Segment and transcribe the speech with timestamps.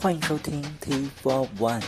[0.00, 1.82] 欢迎收听 T Four One。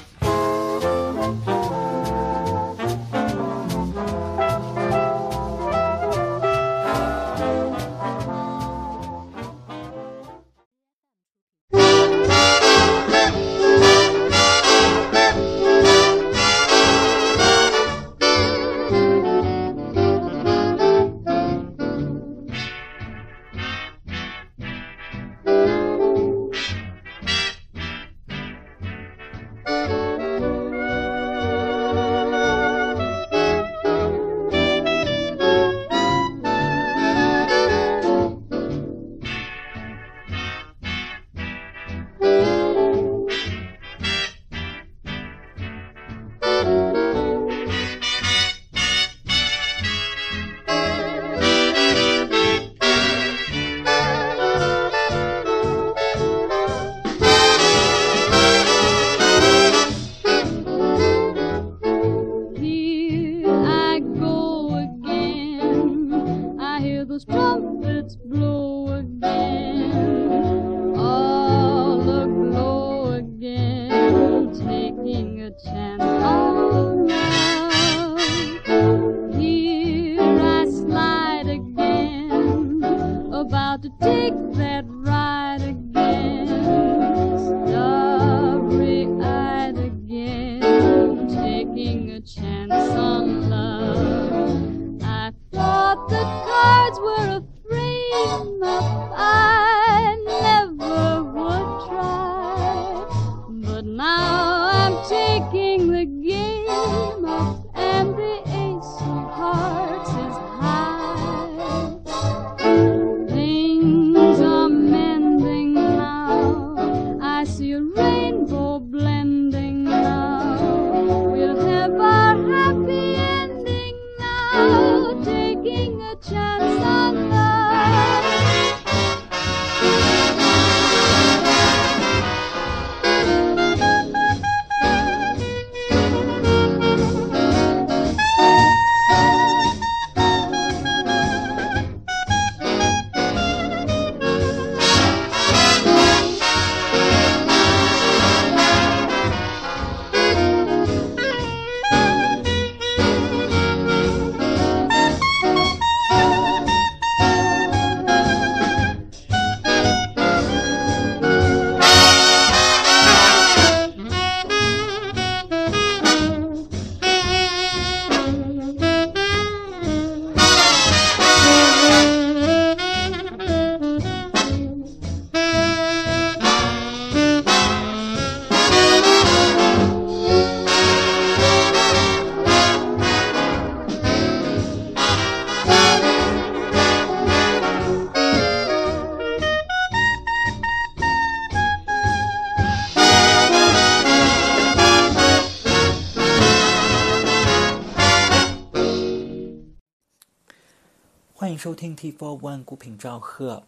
[202.00, 203.62] 欢迎收听 T Four One 孤品赵贺。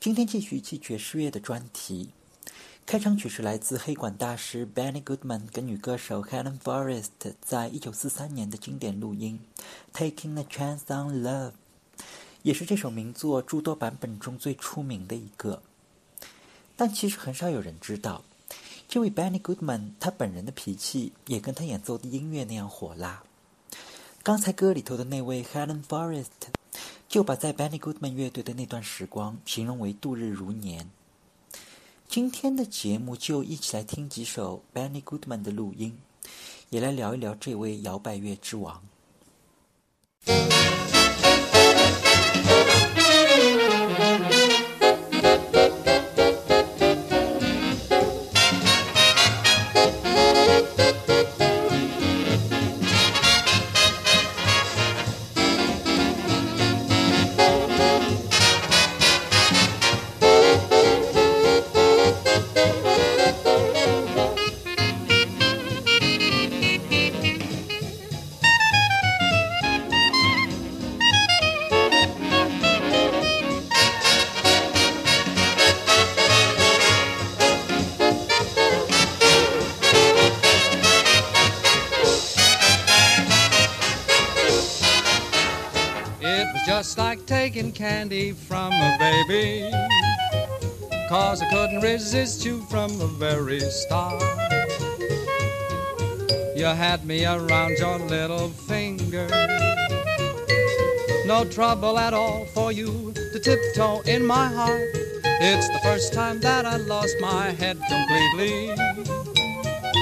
[0.00, 2.10] 今天继续一期爵士乐的专题。
[2.84, 9.38] 开场曲是来自黑管大师 Benny Goodman 跟女歌手 Helen Forrest 在一九四三年的经典录音
[9.96, 11.52] 《Taking a Chance on Love》，
[12.42, 15.62] 也是这首名作诸多版本中最出名的一个。
[16.74, 18.24] 但其实很少有人知道，
[18.88, 23.22] 这位 Benny Goodman 他本人的脾气也跟他演奏的音乐那样火辣。
[24.24, 26.26] 刚才歌里头的那位 Helen Forrest
[27.14, 30.90] 就把在 Benny Goodman 乐队的那段时光形容为度日如年。
[32.08, 35.96] 今天的节目就一起来听几首 Benny Goodman 的录音，
[36.70, 38.82] 也来聊一聊这位摇摆乐之王。
[86.26, 89.70] It was just like taking candy from a baby.
[91.06, 94.22] Cause I couldn't resist you from the very start.
[96.56, 99.28] You had me around your little finger.
[101.26, 104.80] No trouble at all for you to tiptoe in my heart.
[105.42, 108.70] It's the first time that I lost my head completely.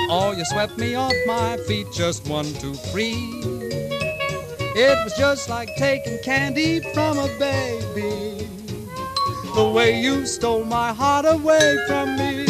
[0.08, 3.71] Oh, you swept me off my feet, just one, two, three.
[4.74, 8.48] It was just like taking candy from a baby.
[9.54, 12.41] The way you stole my heart away from me.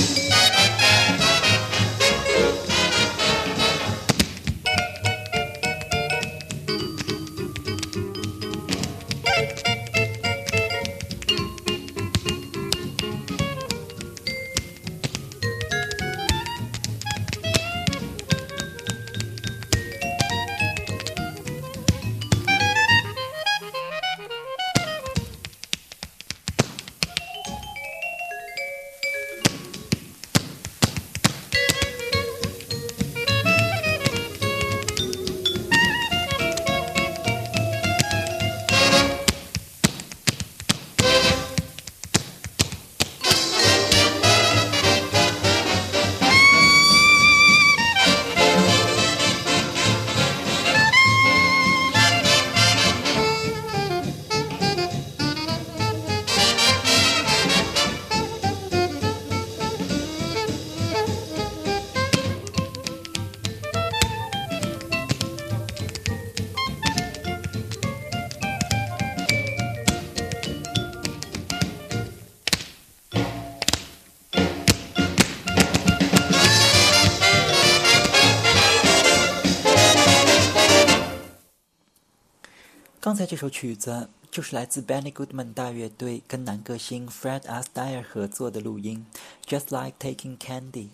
[83.23, 89.07] 才这首曲子就是来自 Benny Goodman 大乐队跟男歌星 Fred Astaire 合作的录音
[89.47, 90.89] ，Just Like Taking Candy。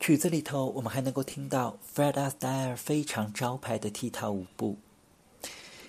[0.00, 4.78] 曲子里头，我们还能够听到 Fred Astaire 非常招牌的踢踏舞步。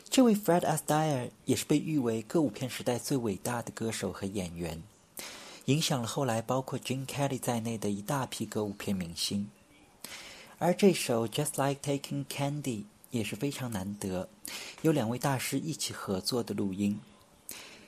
[0.09, 4.83] 这位 Fred Astaire 也是被誉为歌舞片时代最伟大的歌手和演员，
[5.65, 9.49] 影响了后来包括 Gene Kelly 在内的一大批歌舞片明星。
[10.57, 14.27] 而这首 Just Like Taking Candy 也是非常难得，
[14.81, 16.99] 有两位大师一起合作的录音。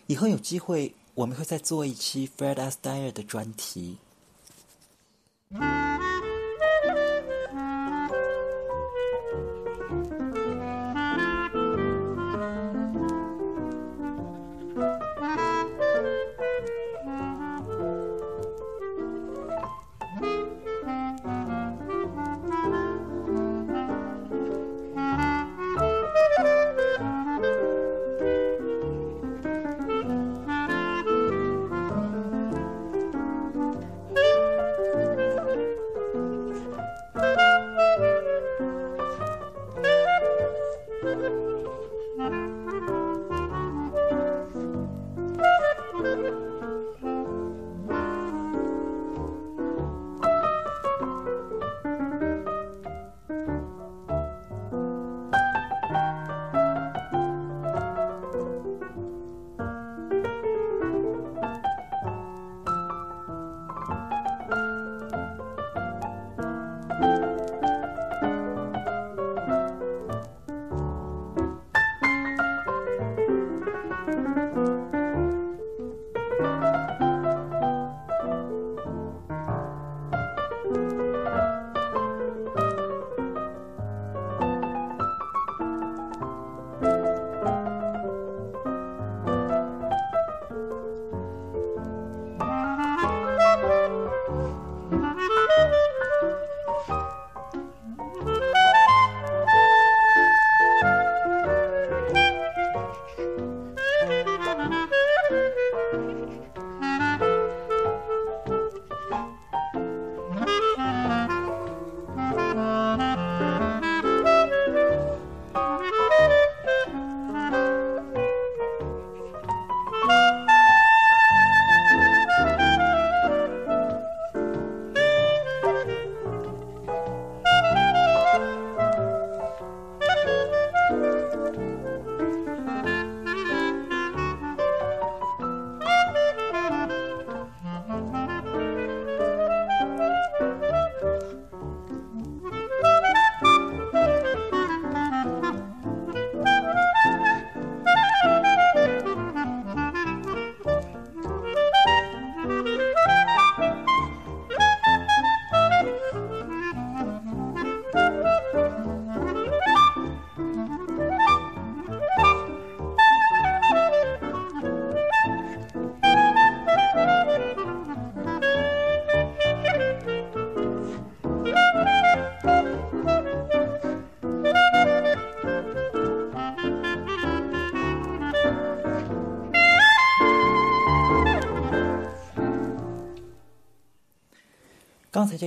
[0.07, 3.97] 以后有机会，我们会再做一期 Fred Astaire 的专题。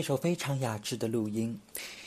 [0.00, 1.60] 这首非常雅致的录音，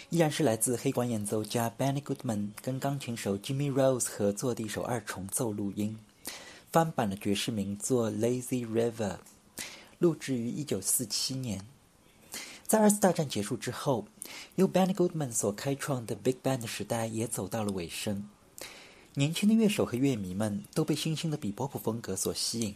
[0.09, 5.99] 依然是来自黑管演奏家 Benny Goodman 跟钢琴手 Jimmy Rose 合作的一首二重奏录音，
[6.71, 8.93] 翻版了爵士名作《Lazy River》，
[9.99, 11.63] 录制于一九四七年。
[12.65, 14.07] 在二次大战结束之后，
[14.55, 18.27] 由 Benny Goodman 所开创的 Big Band 时代也走到了尾声。
[19.13, 22.73] 年轻的乐手和乐迷们都被新兴的比波普风格所吸引，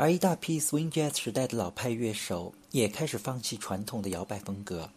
[0.00, 4.90] 而一大批 Swing Jazz 时代的老派乐手也开始放弃传统的摇摆风格，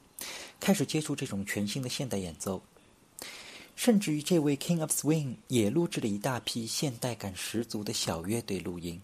[0.61, 2.63] 开始接触这种全新的现代演奏。
[3.75, 9.01] 甚至于这位 King of Swing 也录制了一大批现代感十足的小乐队录音。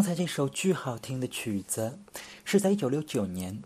[0.00, 1.98] 刚才这首巨好听的曲子，
[2.42, 3.62] 是在一九六九年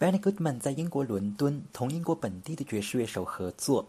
[0.00, 3.86] ，Benny Goodman 在英国伦敦同英国本地的爵士乐手合作，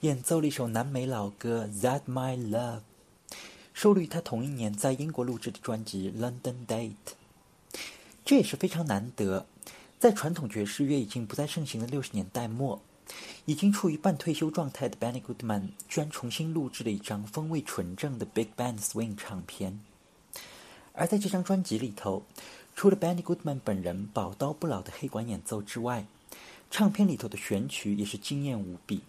[0.00, 2.80] 演奏了一首南美老歌《That My Love》，
[3.72, 6.90] 收录于他同一年在英国录制的专辑《London Date》。
[8.24, 9.46] 这也是非常难得，
[10.00, 12.82] 在传统爵士乐已经不再盛行的六十年代末，
[13.44, 19.78] 已经处于半退休状态的 Benny Goodman 居然重新录制了一张风味纯正的 Big Band Swing 唱片。
[20.96, 22.24] 而在这张专辑里头，
[22.74, 26.06] 除了 Benny Goodman 本人宝刀不老的黑管演奏之外，
[26.70, 29.02] 唱片里头的选曲也是惊艳无比。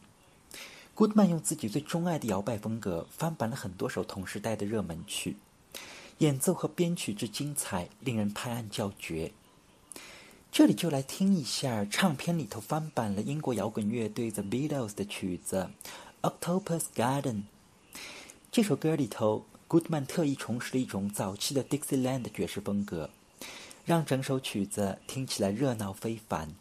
[0.95, 5.37] Goodman 用自己最钟爱的摇摆风格翻版了很多首同时代的热门曲，
[6.17, 9.31] 演奏和编曲之精彩，令人拍案叫绝。
[10.51, 15.69] 这里就来听一下唱片里头翻版了英国摇滚乐队 The Beatles 的曲子
[16.29, 17.21] 《Octopus Garden》。
[18.51, 23.09] 这首歌里头，Goodman 特意重拾了一种早期的 Dixieland 爵士风格，
[23.85, 26.55] 让整首曲子听起来热闹非凡。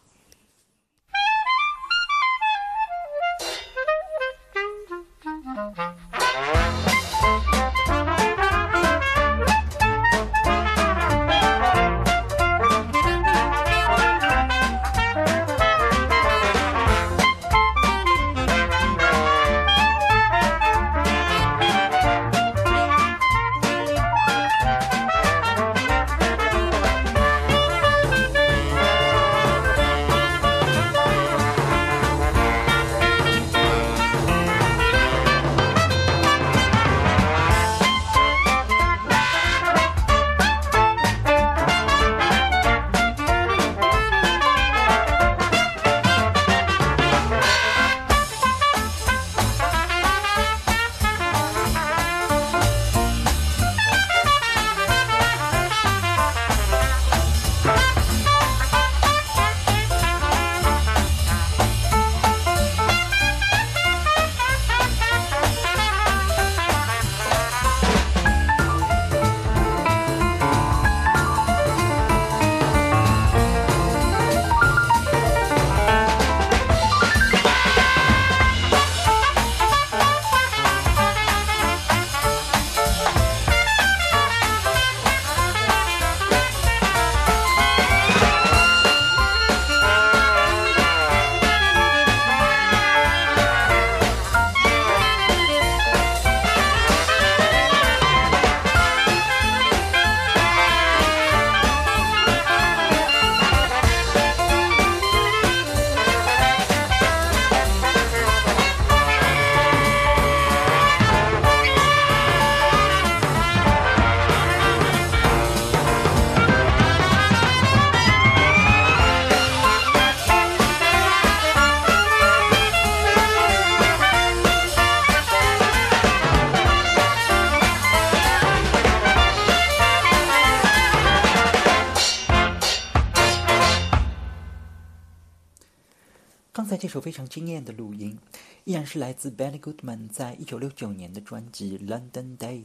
[136.77, 138.19] 这首非常惊艳的录音，
[138.65, 142.65] 依然是来自 Benny Goodman 在一九六九年的专辑《London Date》，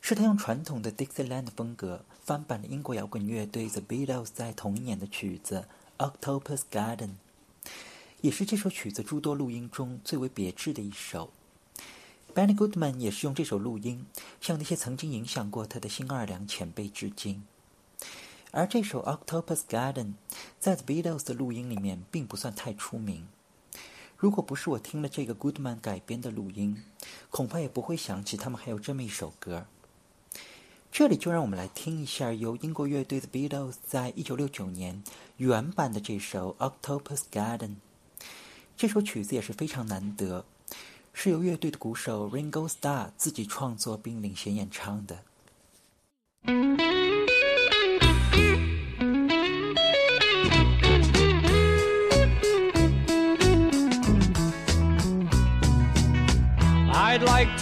[0.00, 5.66] 是他用传统的 Dixieland 风格翻版了英国摇滚乐队 The Beatles 在同一年的曲子
[6.12, 6.96] 《Octopus Garden》，
[8.20, 11.30] 也是这首曲子诸多录音中最为别致的一首。
[12.34, 14.06] Benny Goodman 也是用这首录音
[14.40, 17.44] 向那些曾经影响过他的新奥尔良前辈致敬。
[18.56, 20.04] 而这首《Octopus Garden》
[20.60, 23.26] 在 The Beatles 的录音里面并不算太出名。
[24.16, 26.84] 如果不是我听了这个 Goodman 改编的录音，
[27.30, 29.66] 恐怕也不会想起他们还有这么一首歌。
[30.92, 35.02] 这里就让我们来听一下由英国乐队 The Beatles 在一九六九年
[35.38, 37.58] 原版的这首《Octopus Garden》。
[38.76, 40.44] 这首曲子也是非常难得，
[41.12, 45.24] 是由乐队的鼓手 Ringo Starr 自己创作并领衔演唱的。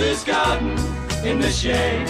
[0.00, 0.70] Octopus's garden
[1.26, 2.08] in the shade.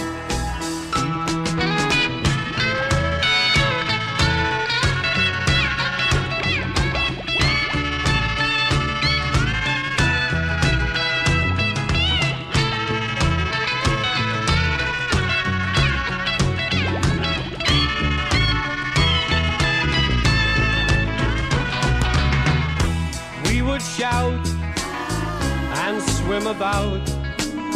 [23.45, 24.47] We would shout
[25.83, 27.20] and swim about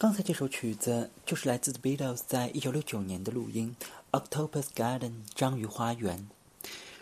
[0.00, 3.74] 刚才这首曲子就是来自 The Beatles 在一九六九年的录音
[4.20, 5.00] 《Octopus Garden》
[5.34, 6.28] 章鱼花园，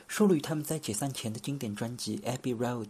[0.09, 2.87] 收录于他们在解散前的经典专辑《Abbey Road》。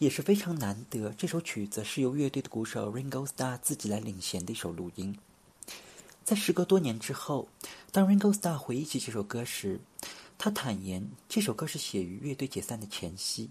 [0.00, 1.10] 也是非常难得。
[1.10, 5.14] 这首曲子是由乐队的鼓手 Ringo Starr 自己来领衔的一首录音。
[6.24, 7.48] 在时隔多年之后，
[7.92, 9.78] 当 Ringo Starr 回忆起这首歌时，
[10.38, 13.50] 他坦言这首歌是写于乐队解散的前夕，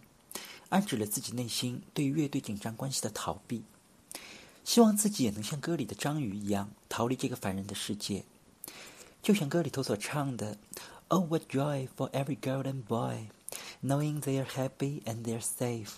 [0.70, 3.64] 暗指了自己内心对于乐队紧张关系的逃避。
[4.64, 8.24] 希望自己也能像歌里的章鱼一样逃离这个烦人的世界，
[9.22, 10.58] 就像歌里头所唱的
[11.10, 13.28] ：“Oh, what joy for every girl and boy,
[13.84, 15.98] knowing they're happy and they're safe。”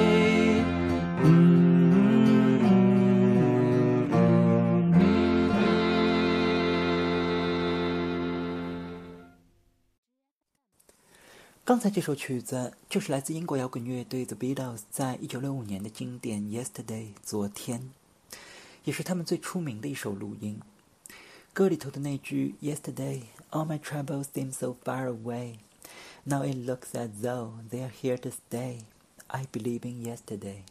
[11.81, 17.89] 才这首曲子就是来自英国摇滚乐队 The Beatles 在一九六五年的经典《Yesterday》昨天，
[18.83, 20.59] 也是他们最出名的一首录音。
[21.53, 25.55] 歌里头的那句 “Yesterday, all my troubles seem so far away.
[26.23, 28.81] Now it looks as though they are here to stay.
[29.25, 30.61] I believe in yesterday.”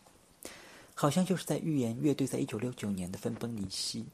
[0.94, 4.06] 好像就是在预言乐队在一九六九年的分崩离析。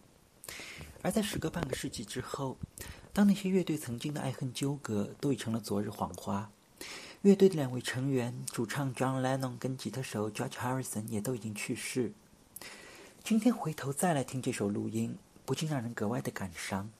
[1.03, 2.57] 而在时隔半个世纪之后，
[3.13, 6.51] 当那些乐队曾经的爱恨纠葛都已成了昨日黄花，
[7.23, 12.13] 乐队的两位成员，主唱 John Lennon 跟吉他手 George Harrison 也都已经去世。
[13.25, 16.91] 今天回头再来听这首录音，不禁让人格外的感伤。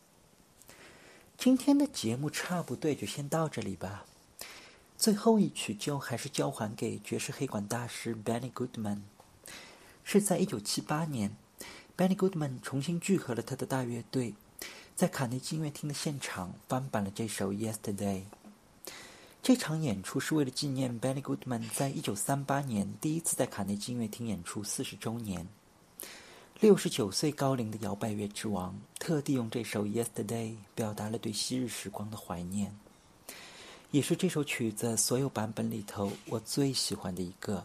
[1.39, 4.07] 今天的节目差不多就先到这里吧。
[4.97, 9.03] 最后一曲就还是交还给爵士黑管大师 Benny Goodman。
[10.03, 11.37] 是在一九七八年
[11.97, 14.35] Benny Goodman 重新聚合了他的大乐队，
[14.97, 18.23] 在卡内基音乐厅的现场翻版了这首《Yesterday》。
[19.47, 25.47] 这场演出是为了纪念 Benny Goodman 在一九三八年第一次在卡内基音乐厅演出四十周年。
[26.59, 32.77] 六十九岁高龄的摇摆乐之王，特地用这首《Yesterday》表达了对昔日时光的怀念，
[33.93, 37.65] 也是这首曲子所有版本里头我最喜欢的一个。